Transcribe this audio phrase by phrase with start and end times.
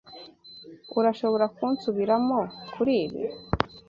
[0.99, 2.37] Urashobora kunsubiramo
[2.73, 3.23] kuri ibi.